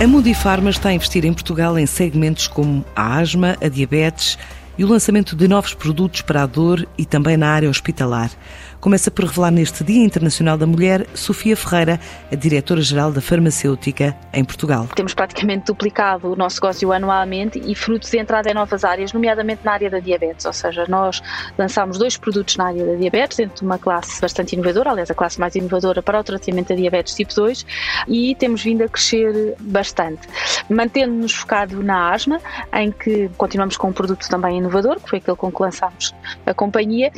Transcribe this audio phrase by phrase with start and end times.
[0.00, 4.38] A Mundifarma está a investir em Portugal em segmentos como a asma, a diabetes
[4.78, 8.30] e o lançamento de novos produtos para a dor e também na área hospitalar.
[8.80, 12.00] Começa por revelar neste Dia Internacional da Mulher Sofia Ferreira,
[12.32, 14.88] a diretora-geral da farmacêutica em Portugal.
[14.94, 19.60] Temos praticamente duplicado o nosso negócio anualmente e frutos de entrada em novas áreas, nomeadamente
[19.62, 21.22] na área da diabetes, ou seja, nós
[21.58, 25.14] lançámos dois produtos na área da diabetes, dentro de uma classe bastante inovadora, aliás, a
[25.14, 27.66] classe mais inovadora para o tratamento da diabetes tipo 2,
[28.08, 30.26] e temos vindo a crescer bastante.
[30.70, 32.40] Mantendo-nos focado na asma,
[32.72, 36.14] em que continuamos com um produto também inovador, que foi aquele com que lançámos
[36.46, 37.12] a companhia,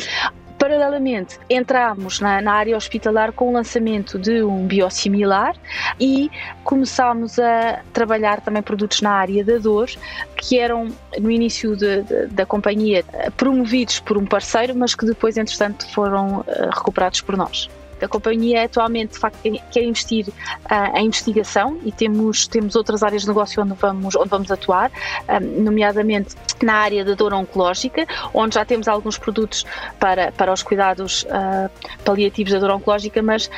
[0.62, 5.56] Paralelamente, entramos na, na, área hospitalar com o lançamento de um biosimilar
[5.98, 6.30] e
[6.62, 9.90] começámos a trabalhar também produtos na área da dor,
[10.36, 10.86] que eram
[11.18, 13.04] no início de, de, da companhia
[13.36, 17.68] promovidos por um parceiro, mas que depois, entretanto, foram uh, recuperados por nós.
[18.02, 19.38] A companhia atualmente de facto,
[19.70, 24.28] quer investir uh, em investigação e temos, temos outras áreas de negócio onde vamos, onde
[24.28, 24.90] vamos atuar,
[25.28, 29.64] um, nomeadamente na área da dor oncológica, onde já temos alguns produtos
[29.98, 31.70] para, para os cuidados uh,
[32.04, 33.50] paliativos da dor oncológica, mas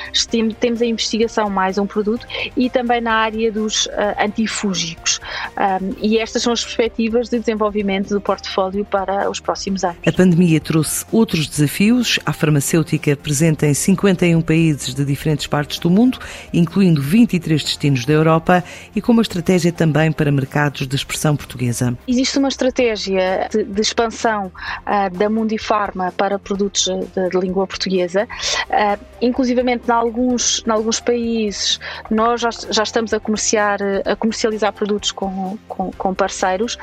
[0.61, 5.20] temos a investigação mais um produto e também na área dos uh, antifúngicos.
[5.56, 9.98] Um, e estas são as perspectivas de desenvolvimento do portfólio para os próximos anos.
[10.06, 12.19] A pandemia trouxe outros desafios.
[12.25, 16.19] A farmacêutica presente em 51 31 países de diferentes partes do mundo,
[16.53, 21.97] incluindo 23 destinos da Europa, e com uma estratégia também para mercados de expressão portuguesa.
[22.09, 28.27] Existe uma estratégia de, de expansão uh, da Mundifarma para produtos de, de língua portuguesa,
[28.69, 31.80] uh, inclusivamente em alguns, em alguns países
[32.11, 36.77] nós já, já estamos a, comerciar, a comercializar produtos com, com, com parceiros.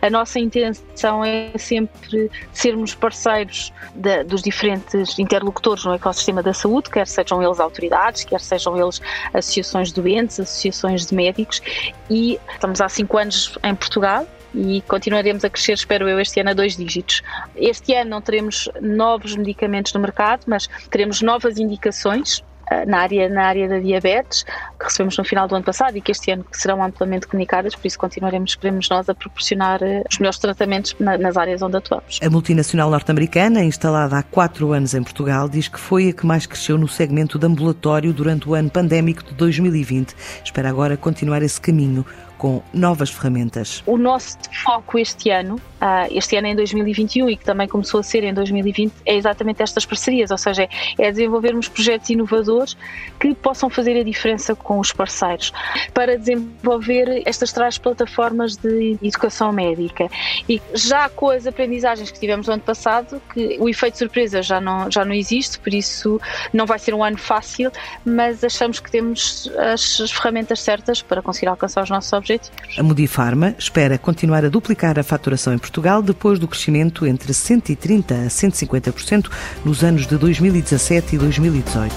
[0.00, 6.90] A nossa intenção é sempre sermos parceiros de, dos diferentes interlocutores no ecossistema da saúde,
[6.90, 9.00] quer sejam eles autoridades, quer sejam eles
[9.34, 11.62] associações de doentes, associações de médicos,
[12.10, 16.50] e estamos há cinco anos em Portugal e continuaremos a crescer, espero eu, este ano
[16.50, 17.22] a dois dígitos.
[17.56, 23.28] Este ano não teremos novos medicamentos no mercado, mas teremos novas indicações eh, na área,
[23.28, 26.44] na área da diabetes, que recebemos no final do ano passado e que este ano
[26.52, 31.36] serão amplamente comunicadas, por isso continuaremos, esperemos nós, a proporcionar eh, os melhores tratamentos nas
[31.36, 32.18] áreas onde atuamos.
[32.22, 36.46] A multinacional norte-americana, instalada há quatro anos em Portugal, diz que foi a que mais
[36.46, 40.14] cresceu no segmento de ambulatório durante o ano pandémico de 2020.
[40.44, 42.04] Espera agora continuar esse caminho
[42.38, 43.82] com novas ferramentas.
[43.84, 48.02] O nosso foco este ano, ah, este ano em 2021 e que também começou a
[48.02, 50.68] ser em 2020, é exatamente estas parcerias, ou seja,
[50.98, 52.76] é desenvolvermos projetos inovadores
[53.18, 55.52] que possam fazer a diferença com os parceiros
[55.94, 60.08] para desenvolver estas três plataformas de educação médica.
[60.48, 64.60] E já com as aprendizagens que tivemos no ano passado, que o efeito surpresa já
[64.60, 66.20] não, já não existe, por isso
[66.52, 67.70] não vai ser um ano fácil,
[68.04, 72.78] mas achamos que temos as ferramentas certas para conseguir alcançar os nossos objetivos.
[72.78, 78.12] A Mudifarma espera continuar a duplicar a faturação em Portugal depois do crescimento entre 130%
[78.12, 79.30] a 150%
[79.64, 81.94] nos anos de 2017 e 2018.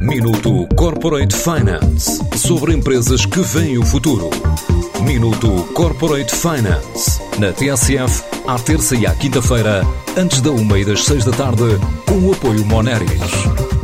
[0.00, 4.28] Minuto Corporate Finance sobre empresas que veem o futuro.
[5.00, 9.86] Minuto Corporate Finance na TSF, à terça e à quinta-feira,
[10.16, 13.71] antes da uma e das seis da tarde, com o apoio Moneris.